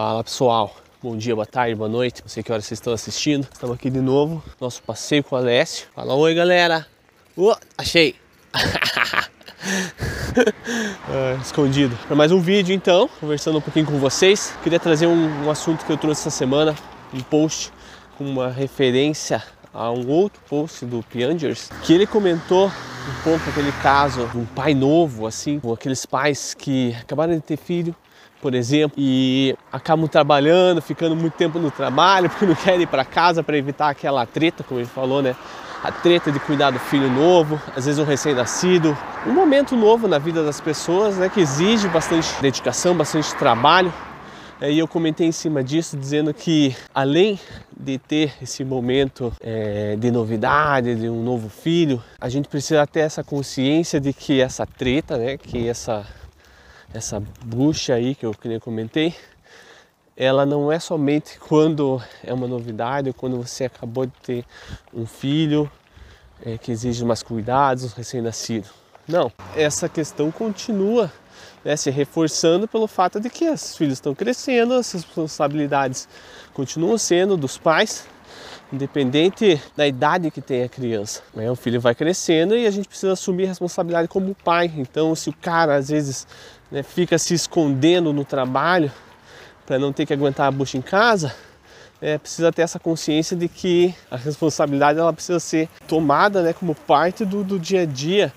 Fala 0.00 0.22
pessoal, 0.22 0.76
bom 1.02 1.16
dia, 1.16 1.34
boa 1.34 1.44
tarde, 1.44 1.74
boa 1.74 1.88
noite, 1.88 2.22
não 2.22 2.28
sei 2.28 2.40
que 2.40 2.52
horas 2.52 2.64
vocês 2.64 2.78
estão 2.78 2.92
assistindo. 2.92 3.48
Estamos 3.52 3.74
aqui 3.74 3.90
de 3.90 4.00
novo, 4.00 4.40
nosso 4.60 4.80
passeio 4.80 5.24
com 5.24 5.34
o 5.34 5.38
Alessio. 5.40 5.88
Fala 5.92 6.14
oi 6.14 6.36
galera! 6.36 6.86
Uh, 7.36 7.56
achei! 7.76 8.14
é, 11.10 11.36
escondido. 11.42 11.98
Para 12.06 12.14
mais 12.14 12.30
um 12.30 12.38
vídeo 12.38 12.72
então, 12.72 13.10
conversando 13.18 13.58
um 13.58 13.60
pouquinho 13.60 13.86
com 13.86 13.98
vocês. 13.98 14.56
Queria 14.62 14.78
trazer 14.78 15.08
um, 15.08 15.46
um 15.46 15.50
assunto 15.50 15.84
que 15.84 15.90
eu 15.90 15.96
trouxe 15.96 16.20
essa 16.20 16.30
semana, 16.30 16.76
um 17.12 17.20
post 17.20 17.72
com 18.16 18.22
uma 18.22 18.50
referência 18.50 19.42
a 19.74 19.90
um 19.90 20.08
outro 20.08 20.40
post 20.48 20.86
do 20.86 21.02
Piangers, 21.02 21.70
que 21.82 21.92
ele 21.92 22.06
comentou 22.06 22.66
um 22.68 23.22
pouco 23.24 23.50
aquele 23.50 23.72
caso 23.82 24.28
de 24.28 24.38
um 24.38 24.44
pai 24.44 24.74
novo, 24.74 25.26
assim, 25.26 25.58
com 25.58 25.72
aqueles 25.72 26.06
pais 26.06 26.54
que 26.54 26.94
acabaram 27.00 27.34
de 27.34 27.40
ter 27.40 27.56
filho, 27.56 27.96
por 28.40 28.54
exemplo, 28.54 28.96
e 28.98 29.54
acabam 29.72 30.06
trabalhando, 30.06 30.80
ficando 30.80 31.16
muito 31.16 31.34
tempo 31.34 31.58
no 31.58 31.70
trabalho, 31.70 32.28
porque 32.30 32.46
não 32.46 32.54
querem 32.54 32.82
ir 32.82 32.86
para 32.86 33.04
casa 33.04 33.42
para 33.42 33.56
evitar 33.56 33.88
aquela 33.88 34.24
treta, 34.26 34.62
como 34.64 34.80
ele 34.80 34.88
falou, 34.88 35.22
né? 35.22 35.34
A 35.82 35.92
treta 35.92 36.32
de 36.32 36.40
cuidar 36.40 36.70
do 36.70 36.78
filho 36.78 37.08
novo, 37.08 37.60
às 37.76 37.86
vezes 37.86 38.00
um 38.00 38.04
recém-nascido, 38.04 38.96
um 39.26 39.32
momento 39.32 39.76
novo 39.76 40.08
na 40.08 40.18
vida 40.18 40.42
das 40.44 40.60
pessoas, 40.60 41.16
né? 41.16 41.28
Que 41.28 41.40
exige 41.40 41.88
bastante 41.88 42.28
dedicação, 42.40 42.96
bastante 42.96 43.34
trabalho. 43.36 43.92
E 44.60 44.76
eu 44.76 44.88
comentei 44.88 45.28
em 45.28 45.32
cima 45.32 45.62
disso, 45.62 45.96
dizendo 45.96 46.34
que 46.34 46.74
além 46.92 47.38
de 47.78 47.96
ter 47.96 48.32
esse 48.42 48.64
momento 48.64 49.32
é, 49.40 49.94
de 49.94 50.10
novidade, 50.10 50.96
de 50.96 51.08
um 51.08 51.22
novo 51.22 51.48
filho, 51.48 52.02
a 52.20 52.28
gente 52.28 52.48
precisa 52.48 52.84
ter 52.84 53.00
essa 53.00 53.22
consciência 53.22 54.00
de 54.00 54.12
que 54.12 54.40
essa 54.40 54.66
treta, 54.66 55.16
né, 55.16 55.36
que 55.36 55.68
essa 55.68 56.04
essa 56.92 57.22
bucha 57.44 57.94
aí 57.94 58.14
que 58.14 58.24
eu, 58.24 58.32
que 58.32 58.48
eu 58.48 58.60
comentei, 58.60 59.14
ela 60.16 60.44
não 60.44 60.70
é 60.70 60.78
somente 60.78 61.38
quando 61.40 62.02
é 62.24 62.32
uma 62.32 62.46
novidade, 62.46 63.08
ou 63.08 63.14
quando 63.14 63.36
você 63.36 63.64
acabou 63.64 64.06
de 64.06 64.12
ter 64.22 64.44
um 64.92 65.06
filho 65.06 65.70
é, 66.44 66.58
que 66.58 66.72
exige 66.72 67.04
mais 67.04 67.22
cuidados, 67.22 67.84
um 67.84 67.96
recém-nascido. 67.96 68.68
Não, 69.06 69.32
essa 69.56 69.88
questão 69.88 70.30
continua 70.30 71.10
né, 71.64 71.76
se 71.76 71.90
reforçando 71.90 72.68
pelo 72.68 72.86
fato 72.86 73.18
de 73.18 73.30
que 73.30 73.48
os 73.48 73.76
filhos 73.76 73.94
estão 73.94 74.14
crescendo, 74.14 74.74
as 74.74 74.92
responsabilidades 74.92 76.08
continuam 76.52 76.98
sendo 76.98 77.36
dos 77.36 77.56
pais, 77.56 78.06
independente 78.72 79.60
da 79.74 79.86
idade 79.86 80.30
que 80.30 80.42
tem 80.42 80.62
a 80.62 80.68
criança. 80.68 81.22
Né? 81.34 81.50
O 81.50 81.56
filho 81.56 81.80
vai 81.80 81.94
crescendo 81.94 82.54
e 82.54 82.66
a 82.66 82.70
gente 82.70 82.86
precisa 82.86 83.12
assumir 83.12 83.44
a 83.44 83.48
responsabilidade 83.48 84.08
como 84.08 84.34
pai. 84.34 84.70
Então, 84.76 85.14
se 85.14 85.30
o 85.30 85.32
cara 85.32 85.76
às 85.76 85.88
vezes 85.88 86.26
né, 86.70 86.82
fica 86.82 87.18
se 87.18 87.34
escondendo 87.34 88.12
no 88.12 88.24
trabalho 88.24 88.90
para 89.66 89.78
não 89.78 89.92
ter 89.92 90.06
que 90.06 90.12
aguentar 90.12 90.46
a 90.46 90.50
bucha 90.50 90.78
em 90.78 90.82
casa, 90.82 91.34
é, 92.00 92.16
precisa 92.16 92.52
ter 92.52 92.62
essa 92.62 92.78
consciência 92.78 93.36
de 93.36 93.48
que 93.48 93.94
a 94.10 94.16
responsabilidade 94.16 94.98
ela 94.98 95.12
precisa 95.12 95.40
ser 95.40 95.68
tomada 95.86 96.42
né, 96.42 96.52
como 96.52 96.74
parte 96.74 97.24
do, 97.24 97.42
do 97.42 97.58
dia 97.58 97.82
a 97.82 97.86
dia 97.86 98.32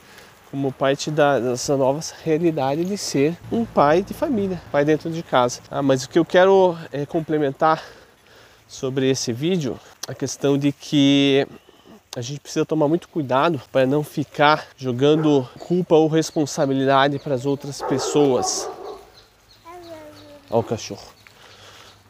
como 0.52 0.70
parte 0.70 1.10
da, 1.10 1.40
dessa 1.40 1.78
nova 1.78 2.02
realidade 2.26 2.84
de 2.84 2.98
ser 2.98 3.38
um 3.50 3.64
pai 3.64 4.04
de 4.04 4.14
família, 4.14 4.62
pai 4.70 4.84
dentro 4.84 5.10
de 5.10 5.24
casa. 5.24 5.62
Ah, 5.72 5.82
mas 5.82 6.04
o 6.04 6.10
que 6.10 6.20
eu 6.20 6.26
quero 6.26 6.78
é, 6.92 7.06
complementar 7.06 7.82
sobre 8.68 9.10
esse 9.10 9.32
vídeo, 9.32 9.80
a 10.08 10.14
questão 10.14 10.58
de 10.58 10.74
que 10.74 11.48
a 12.14 12.20
gente 12.20 12.42
precisa 12.42 12.66
tomar 12.66 12.90
muito 12.90 13.08
cuidado 13.08 13.62
para 13.72 13.86
não 13.86 14.04
ficar 14.04 14.68
jogando 14.76 15.48
culpa 15.60 15.96
ou 15.96 16.10
responsabilidade 16.10 17.18
para 17.20 17.36
as 17.36 17.46
outras 17.46 17.82
pessoas. 17.82 18.70
Olha 20.50 20.60
o 20.60 20.64
cachorro. 20.64 21.08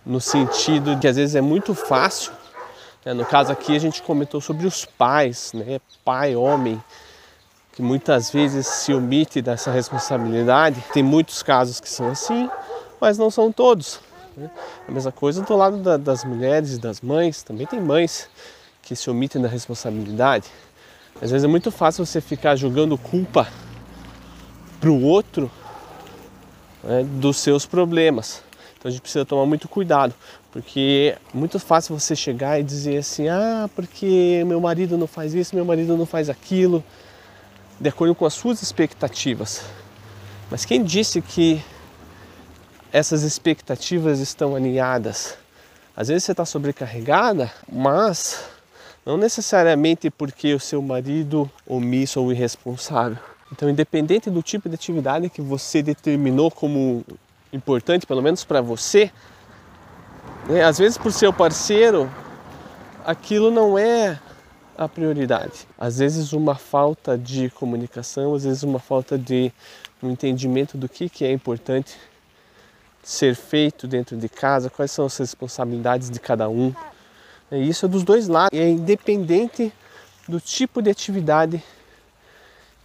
No 0.04 0.20
sentido 0.20 0.96
de 0.96 1.08
às 1.08 1.18
vezes 1.18 1.36
é 1.36 1.42
muito 1.42 1.76
fácil. 1.76 2.34
Né? 3.06 3.14
No 3.14 3.24
caso 3.24 3.52
aqui 3.52 3.76
a 3.76 3.80
gente 3.80 4.02
comentou 4.02 4.42
sobre 4.42 4.66
os 4.66 4.86
pais, 4.86 5.54
né? 5.54 5.80
Pai, 6.04 6.36
homem, 6.36 6.84
que 7.72 7.84
muitas 7.84 8.32
vezes 8.32 8.66
se 8.66 8.92
omite 8.92 9.40
dessa 9.40 9.70
responsabilidade. 9.70 10.84
Tem 10.92 11.04
muitos 11.04 11.44
casos 11.44 11.80
que 11.80 11.88
são 11.88 12.10
assim, 12.10 12.50
mas 13.00 13.20
não 13.20 13.30
são 13.30 13.52
todos. 13.52 14.00
Né? 14.36 14.50
A 14.88 14.92
mesma 14.92 15.12
coisa 15.12 15.44
do 15.44 15.56
lado 15.56 15.78
da, 15.78 15.96
das 15.96 16.24
mulheres 16.24 16.74
e 16.74 16.80
das 16.80 17.02
mães, 17.02 17.44
também 17.44 17.68
tem 17.68 17.80
mães 17.80 18.28
que 18.82 18.96
se 18.96 19.10
omitem 19.10 19.42
da 19.42 19.48
responsabilidade. 19.48 20.48
Às 21.22 21.32
vezes 21.32 21.44
é 21.44 21.48
muito 21.48 21.72
fácil 21.72 22.06
você 22.06 22.20
ficar 22.20 22.56
jogando 22.56 22.98
culpa 22.98 23.48
para 24.80 24.90
o 24.90 25.04
outro 25.04 25.52
né, 26.84 27.04
dos 27.04 27.38
seus 27.38 27.66
problemas. 27.66 28.42
Então 28.78 28.90
a 28.90 28.92
gente 28.92 29.02
precisa 29.02 29.24
tomar 29.24 29.46
muito 29.46 29.70
cuidado, 29.70 30.14
porque 30.52 31.16
é 31.16 31.38
muito 31.38 31.60
fácil 31.60 31.98
você 31.98 32.16
chegar 32.16 32.60
e 32.60 32.64
dizer 32.64 32.98
assim: 32.98 33.28
ah, 33.28 33.70
porque 33.76 34.44
meu 34.48 34.60
marido 34.60 34.98
não 34.98 35.06
faz 35.06 35.36
isso, 35.36 35.56
meu 35.56 35.64
marido 35.64 35.96
não 35.96 36.06
faz 36.06 36.30
aquilo 36.30 36.84
de 37.80 37.90
acordo 37.90 38.16
com 38.16 38.26
as 38.26 38.34
suas 38.34 38.62
expectativas. 38.62 39.64
Mas 40.50 40.66
quem 40.66 40.84
disse 40.84 41.22
que 41.22 41.64
essas 42.92 43.22
expectativas 43.22 44.20
estão 44.20 44.56
alinhadas? 44.56 45.38
Às 45.96 46.08
vezes 46.08 46.24
você 46.24 46.32
está 46.32 46.46
sobrecarregada, 46.46 47.52
mas 47.72 48.44
não 49.06 49.18
necessariamente 49.18 50.10
porque 50.10 50.54
o 50.54 50.60
seu 50.60 50.82
marido 50.82 51.50
omisso 51.66 52.22
ou 52.22 52.32
irresponsável. 52.32 53.18
Então, 53.52 53.70
independente 53.70 54.30
do 54.30 54.42
tipo 54.42 54.70
de 54.70 54.76
atividade 54.76 55.30
que 55.30 55.42
você 55.42 55.82
determinou 55.82 56.50
como 56.50 57.04
importante, 57.52 58.06
pelo 58.06 58.22
menos 58.22 58.44
para 58.46 58.62
você, 58.62 59.12
né, 60.48 60.64
às 60.64 60.78
vezes 60.78 60.98
por 60.98 61.12
seu 61.12 61.34
parceiro, 61.34 62.10
aquilo 63.06 63.52
não 63.52 63.78
é 63.78 64.20
a 64.78 64.88
prioridade. 64.88 65.68
Às 65.78 65.98
vezes 65.98 66.32
uma 66.34 66.56
falta 66.56 67.18
de 67.18 67.50
comunicação, 67.50 68.34
às 68.34 68.46
vezes 68.46 68.64
uma 68.64 68.80
falta 68.80 69.18
de 69.18 69.52
um 70.02 70.10
entendimento 70.10 70.78
do 70.78 70.88
que, 70.88 71.10
que 71.10 71.26
é 71.26 71.32
importante 71.32 71.98
ser 73.04 73.36
feito 73.36 73.88
dentro 73.88 74.16
de 74.16 74.30
casa, 74.30 74.70
quais 74.70 74.92
são 74.92 75.06
as 75.06 75.18
responsabilidades 75.18 76.10
de 76.10 76.20
cada 76.20 76.48
um. 76.48 76.74
E 77.52 77.68
isso 77.68 77.86
é 77.86 77.90
dos 77.90 78.04
dois 78.04 78.28
lados, 78.28 78.58
é 78.58 78.70
independente 78.70 79.74
do 80.28 80.40
tipo 80.40 80.82
de 80.82 80.90
atividade 80.90 81.62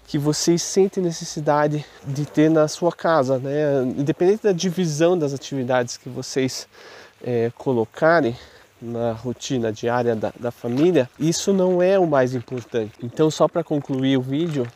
que 0.06 0.18
vocês 0.18 0.62
sentem 0.62 1.02
necessidade 1.02 1.84
de 2.04 2.26
ter 2.26 2.48
na 2.50 2.68
sua 2.68 2.92
casa, 2.92 3.38
né? 3.38 3.82
Independente 3.96 4.42
da 4.44 4.52
divisão 4.52 5.18
das 5.18 5.32
atividades 5.32 5.96
que 5.96 6.08
vocês 6.08 6.68
é, 7.22 7.50
colocarem, 7.56 8.36
na 8.80 9.12
rotina 9.12 9.72
diária 9.72 10.14
da, 10.14 10.32
da 10.38 10.50
família, 10.50 11.08
isso 11.18 11.52
não 11.52 11.82
é 11.82 11.98
o 11.98 12.06
mais 12.06 12.34
importante. 12.34 12.92
Então, 13.02 13.30
só 13.30 13.48
para 13.48 13.64
concluir 13.64 14.16
o 14.16 14.22
vídeo, 14.22 14.66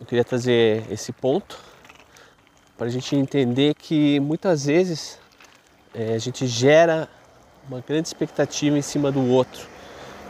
eu 0.00 0.06
queria 0.06 0.24
trazer 0.24 0.84
esse 0.90 1.12
ponto 1.12 1.58
para 2.76 2.86
a 2.86 2.90
gente 2.90 3.14
entender 3.16 3.74
que 3.74 4.20
muitas 4.20 4.66
vezes 4.66 5.18
é, 5.94 6.14
a 6.14 6.18
gente 6.18 6.46
gera 6.46 7.08
uma 7.68 7.80
grande 7.86 8.08
expectativa 8.08 8.78
em 8.78 8.82
cima 8.82 9.10
do 9.10 9.26
outro. 9.28 9.66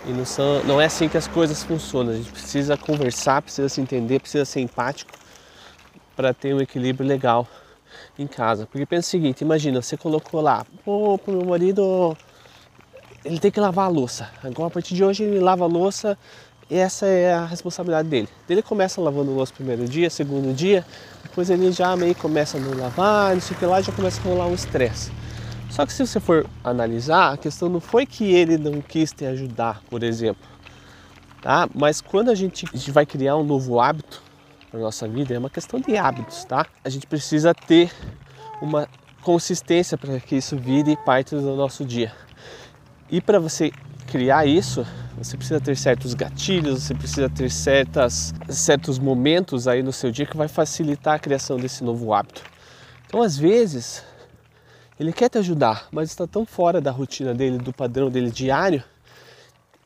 E 0.06 0.10
não, 0.10 0.24
são, 0.24 0.62
não 0.64 0.80
é 0.80 0.86
assim 0.86 1.08
que 1.08 1.16
as 1.16 1.26
coisas 1.26 1.62
funcionam. 1.62 2.12
A 2.12 2.16
gente 2.16 2.30
precisa 2.30 2.76
conversar, 2.76 3.42
precisa 3.42 3.68
se 3.68 3.80
entender, 3.80 4.20
precisa 4.20 4.44
ser 4.44 4.60
empático 4.60 5.12
para 6.14 6.32
ter 6.32 6.54
um 6.54 6.60
equilíbrio 6.60 7.06
legal 7.06 7.46
em 8.18 8.26
casa. 8.26 8.66
Porque 8.66 8.86
pensa 8.86 9.08
o 9.08 9.10
seguinte, 9.10 9.40
imagina, 9.42 9.82
você 9.82 9.96
colocou 9.96 10.40
lá, 10.40 10.64
pô, 10.84 11.18
pro 11.18 11.32
meu 11.32 11.46
marido 11.46 12.16
ele 13.24 13.40
tem 13.40 13.50
que 13.50 13.60
lavar 13.60 13.86
a 13.86 13.88
louça. 13.88 14.30
Agora, 14.42 14.68
a 14.68 14.70
partir 14.70 14.94
de 14.94 15.04
hoje, 15.04 15.24
ele 15.24 15.40
lava 15.40 15.64
a 15.64 15.66
louça 15.66 16.16
e 16.70 16.76
essa 16.76 17.06
é 17.06 17.34
a 17.34 17.44
responsabilidade 17.44 18.08
dele. 18.08 18.28
Ele 18.48 18.62
começa 18.62 19.00
lavando 19.00 19.32
louça 19.32 19.52
primeiro 19.52 19.86
dia, 19.88 20.08
segundo 20.08 20.54
dia, 20.54 20.84
depois 21.24 21.50
ele 21.50 21.72
já 21.72 21.96
meio 21.96 22.14
começa 22.14 22.56
a 22.56 22.60
não 22.60 22.78
lavar, 22.78 23.34
não 23.34 23.40
sei 23.40 23.56
o 23.56 23.58
que 23.58 23.66
lá, 23.66 23.80
já 23.80 23.92
começa 23.92 24.20
a 24.20 24.24
rolar 24.24 24.46
um 24.46 24.54
estresse. 24.54 25.10
Só 25.70 25.84
que 25.84 25.92
se 25.92 26.06
você 26.06 26.20
for 26.20 26.46
analisar, 26.64 27.32
a 27.32 27.36
questão 27.36 27.68
não 27.68 27.80
foi 27.80 28.06
que 28.06 28.24
ele 28.24 28.56
não 28.56 28.80
quis 28.80 29.12
te 29.12 29.26
ajudar, 29.26 29.82
por 29.90 30.02
exemplo, 30.02 30.46
tá? 31.42 31.68
Mas 31.74 32.00
quando 32.00 32.30
a 32.30 32.34
gente, 32.34 32.66
a 32.72 32.76
gente 32.76 32.90
vai 32.90 33.04
criar 33.04 33.36
um 33.36 33.44
novo 33.44 33.80
hábito 33.80 34.22
na 34.72 34.78
nossa 34.78 35.06
vida, 35.06 35.34
é 35.34 35.38
uma 35.38 35.50
questão 35.50 35.80
de 35.80 35.96
hábitos, 35.96 36.44
tá? 36.44 36.66
A 36.84 36.88
gente 36.88 37.06
precisa 37.06 37.54
ter 37.54 37.90
uma 38.62 38.88
consistência 39.22 39.98
para 39.98 40.18
que 40.20 40.36
isso 40.36 40.56
vire 40.56 40.96
parte 41.04 41.34
do 41.34 41.56
nosso 41.56 41.84
dia. 41.84 42.12
E 43.10 43.20
para 43.20 43.38
você 43.38 43.72
criar 44.06 44.46
isso, 44.46 44.86
você 45.18 45.36
precisa 45.36 45.60
ter 45.60 45.76
certos 45.76 46.14
gatilhos, 46.14 46.84
você 46.84 46.94
precisa 46.94 47.28
ter 47.28 47.50
certas, 47.50 48.32
certos 48.48 48.98
momentos 48.98 49.66
aí 49.66 49.82
no 49.82 49.92
seu 49.92 50.10
dia 50.10 50.26
que 50.26 50.36
vai 50.36 50.48
facilitar 50.48 51.14
a 51.14 51.18
criação 51.18 51.56
desse 51.56 51.82
novo 51.82 52.12
hábito. 52.12 52.42
Então, 53.06 53.22
às 53.22 53.36
vezes, 53.36 54.04
ele 54.98 55.12
quer 55.12 55.28
te 55.28 55.38
ajudar, 55.38 55.88
mas 55.90 56.10
está 56.10 56.26
tão 56.26 56.46
fora 56.46 56.80
da 56.80 56.90
rotina 56.90 57.34
dele, 57.34 57.58
do 57.58 57.72
padrão 57.72 58.10
dele 58.10 58.30
diário, 58.30 58.82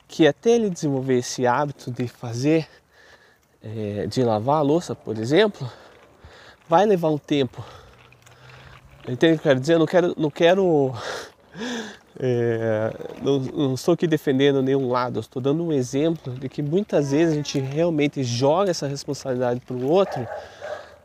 que 0.07 0.27
até 0.27 0.51
ele 0.51 0.71
desenvolver 0.71 1.19
esse 1.19 1.47
hábito 1.47 1.91
de 1.91 2.09
fazer, 2.09 2.69
é, 3.63 4.07
de 4.07 4.23
lavar 4.23 4.59
a 4.59 4.63
louça, 4.63 4.95
por 4.95 5.19
exemplo, 5.19 5.71
vai 6.69 6.87
levar 6.87 7.11
um 7.11 7.19
tempo 7.19 7.65
Entende 9.09 9.35
o 9.35 9.39
que 9.39 9.41
eu 9.41 9.51
quero 9.51 9.61
dizer? 9.61 9.75
Eu 9.75 9.79
não 9.79 9.87
quero, 9.87 10.15
não 10.17 10.31
quero 10.31 10.93
é, 12.21 12.93
não, 13.23 13.39
não, 13.41 13.75
estou 13.75 13.95
aqui 13.95 14.07
defendendo 14.07 14.63
nenhum 14.63 14.89
lado, 14.89 15.21
estou 15.21 15.41
dando 15.41 15.65
um 15.65 15.73
exemplo 15.73 16.35
de 16.35 16.49
que 16.49 16.63
muitas 16.63 17.11
vezes 17.11 17.33
a 17.33 17.37
gente 17.37 17.59
realmente 17.59 18.23
joga 18.23 18.71
essa 18.71 18.87
responsabilidade 18.87 19.61
para 19.61 19.75
o 19.75 19.89
outro, 19.89 20.27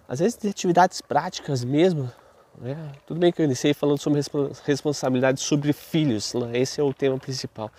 às 0.08 0.20
vezes 0.20 0.38
de 0.38 0.50
atividades 0.50 1.02
práticas 1.02 1.64
mesmo. 1.64 2.12
Né? 2.60 2.92
Tudo 3.06 3.20
bem 3.20 3.32
que 3.32 3.42
eu 3.42 3.46
iniciei 3.46 3.74
falando 3.74 4.00
sobre 4.00 4.22
responsabilidade 4.64 5.42
sobre 5.42 5.74
filhos, 5.74 6.34
né? 6.34 6.58
esse 6.58 6.80
é 6.80 6.84
o 6.84 6.94
tema 6.94 7.18
principal, 7.18 7.70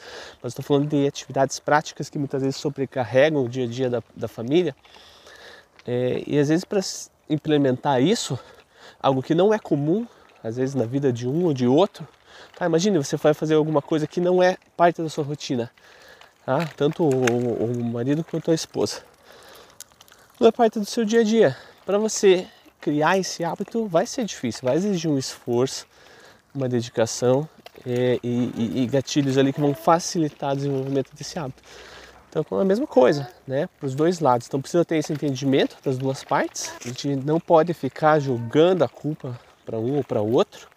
mas 0.43 0.53
estou 0.53 0.65
falando 0.65 0.89
de 0.89 1.07
atividades 1.07 1.59
práticas 1.59 2.11
que 2.11 2.19
muitas 2.19 2.43
vezes 2.43 2.57
sobrecarregam 2.57 3.45
o 3.45 3.49
dia 3.49 3.65
a 3.65 3.67
dia 3.69 3.89
da, 3.89 4.03
da 4.15 4.29
família. 4.29 4.77
É, 5.87 6.23
e 6.27 6.39
às 6.39 6.49
vezes 6.49 6.65
para 6.65 6.81
implementar 7.31 8.03
isso, 8.03 8.39
algo 9.01 9.23
que 9.23 9.35
não 9.35 9.55
é 9.55 9.59
comum, 9.59 10.07
às 10.45 10.57
vezes 10.57 10.75
na 10.75 10.85
vida 10.85 11.13
de 11.13 11.27
um 11.27 11.45
ou 11.45 11.55
de 11.55 11.67
outro, 11.67 12.07
Tá, 12.55 12.67
imagine 12.67 12.99
você 12.99 13.17
vai 13.17 13.35
fazer 13.35 13.55
alguma 13.55 13.83
coisa 13.83 14.07
que 14.07 14.21
não 14.21 14.43
é 14.43 14.57
parte 14.77 15.03
da 15.03 15.09
sua 15.09 15.25
rotina. 15.25 15.71
Tá? 16.45 16.67
Tanto 16.77 17.05
o, 17.05 17.65
o 17.65 17.85
marido 17.85 18.25
quanto 18.25 18.51
a 18.51 18.55
esposa. 18.55 19.03
Não 20.39 20.49
é 20.49 20.53
parte 20.53 20.79
do 20.79 20.85
seu 20.85 21.05
dia 21.05 21.21
a 21.21 21.25
dia. 21.25 21.57
Para 21.85 21.99
você 21.99 22.47
criar 22.87 23.19
esse 23.19 23.43
hábito 23.43 23.89
vai 23.89 24.07
ser 24.07 24.25
difícil, 24.25 24.61
vai 24.63 24.77
exigir 24.77 25.11
um 25.11 25.19
esforço, 25.19 25.89
uma 26.55 26.69
dedicação 26.69 27.49
é, 27.85 28.21
e, 28.23 28.53
e, 28.57 28.83
e, 28.83 28.87
gatilhos 28.87 29.37
ali 29.37 29.53
que 29.53 29.61
vão 29.61 29.75
facilitar 29.75 30.53
o 30.53 30.57
desenvolvimento 30.57 31.13
desse 31.13 31.37
hábito. 31.37 31.61
Então 32.31 32.45
é 32.59 32.63
a 32.63 32.65
mesma 32.65 32.87
coisa, 32.87 33.29
né? 33.45 33.69
Para 33.81 33.87
os 33.89 33.95
dois 33.97 34.21
lados. 34.21 34.47
Então 34.47 34.61
precisa 34.61 34.85
ter 34.85 34.99
esse 34.99 35.13
entendimento 35.13 35.77
das 35.85 35.99
duas 35.99 36.23
partes. 36.23 36.73
A 36.85 36.89
gente 36.89 37.17
não 37.17 37.41
pode 37.41 37.75
ficar 37.75 38.21
jogando 38.21 38.85
a 38.85 38.89
culpa 38.89 39.37
para 39.65 39.79
um 39.79 39.97
ou 39.97 40.05
para 40.05 40.23
o 40.23 40.33
outro 40.33 40.69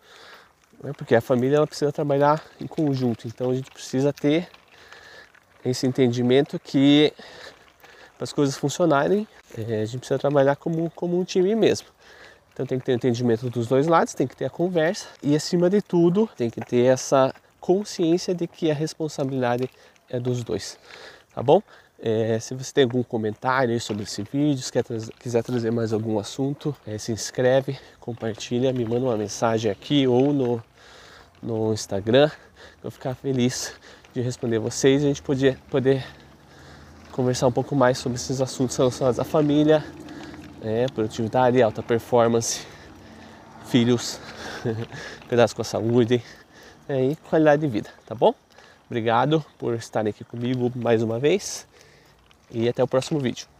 né? 0.83 0.91
porque 0.97 1.13
a 1.13 1.21
família 1.21 1.57
ela 1.57 1.67
precisa 1.67 1.91
trabalhar 1.91 2.43
em 2.59 2.65
conjunto, 2.65 3.27
então 3.27 3.51
a 3.51 3.55
gente 3.55 3.69
precisa 3.69 4.11
ter 4.11 4.47
esse 5.63 5.85
entendimento 5.85 6.57
que 6.57 7.13
para 8.17 8.23
as 8.23 8.33
coisas 8.33 8.57
funcionarem 8.57 9.27
é, 9.57 9.81
a 9.81 9.85
gente 9.85 9.99
precisa 9.99 10.19
trabalhar 10.19 10.55
como, 10.55 10.89
como 10.91 11.19
um 11.19 11.23
time 11.23 11.55
mesmo. 11.55 11.87
Então 12.59 12.67
tem 12.67 12.77
que 12.77 12.85
ter 12.85 12.91
entendimento 12.91 13.49
dos 13.49 13.67
dois 13.67 13.87
lados, 13.87 14.13
tem 14.13 14.27
que 14.27 14.35
ter 14.35 14.43
a 14.43 14.49
conversa 14.49 15.07
e 15.23 15.33
acima 15.33 15.69
de 15.69 15.81
tudo 15.81 16.29
tem 16.35 16.49
que 16.49 16.59
ter 16.59 16.87
essa 16.87 17.33
consciência 17.57 18.35
de 18.35 18.47
que 18.47 18.69
a 18.69 18.73
responsabilidade 18.73 19.69
é 20.09 20.19
dos 20.19 20.43
dois, 20.43 20.77
tá 21.33 21.41
bom? 21.41 21.63
É, 21.97 22.37
se 22.37 22.53
você 22.53 22.73
tem 22.73 22.83
algum 22.83 23.01
comentário 23.01 23.79
sobre 23.79 24.03
esse 24.03 24.23
vídeo, 24.23 24.61
se 24.61 24.73
quer 24.73 24.83
trazer, 24.83 25.13
quiser 25.13 25.41
trazer 25.41 25.71
mais 25.71 25.93
algum 25.93 26.19
assunto, 26.19 26.75
é, 26.85 26.97
se 26.97 27.13
inscreve, 27.13 27.79
compartilha, 27.97 28.73
me 28.73 28.83
manda 28.83 29.05
uma 29.05 29.15
mensagem 29.15 29.71
aqui 29.71 30.05
ou 30.05 30.33
no, 30.33 30.61
no 31.41 31.71
Instagram. 31.71 32.29
Eu 32.75 32.83
vou 32.83 32.91
ficar 32.91 33.15
feliz 33.15 33.71
de 34.13 34.19
responder 34.19 34.59
vocês 34.59 35.01
e 35.01 35.05
a 35.05 35.07
gente 35.07 35.21
poder, 35.21 35.57
poder 35.69 36.05
conversar 37.13 37.47
um 37.47 37.53
pouco 37.53 37.73
mais 37.73 37.97
sobre 37.97 38.17
esses 38.17 38.41
assuntos 38.41 38.75
relacionados 38.75 39.17
à 39.17 39.23
família, 39.23 39.81
é, 40.61 40.85
produtividade, 40.87 41.61
alta 41.61 41.81
performance, 41.81 42.65
filhos, 43.65 44.19
cuidados 45.27 45.53
com 45.53 45.61
a 45.61 45.65
saúde 45.65 46.23
é, 46.87 47.05
e 47.05 47.15
qualidade 47.15 47.61
de 47.61 47.67
vida, 47.67 47.89
tá 48.05 48.15
bom? 48.15 48.33
Obrigado 48.87 49.45
por 49.57 49.75
estarem 49.75 50.09
aqui 50.09 50.23
comigo 50.23 50.71
mais 50.75 51.03
uma 51.03 51.19
vez 51.19 51.67
e 52.49 52.67
até 52.67 52.83
o 52.83 52.87
próximo 52.87 53.19
vídeo. 53.19 53.58